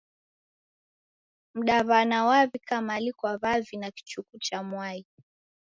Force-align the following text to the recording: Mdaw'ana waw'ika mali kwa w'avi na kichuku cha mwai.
Mdaw'ana 1.57 2.17
waw'ika 2.27 2.75
mali 2.87 3.11
kwa 3.19 3.31
w'avi 3.41 3.75
na 3.77 3.89
kichuku 3.95 4.35
cha 4.45 4.59
mwai. 4.69 4.99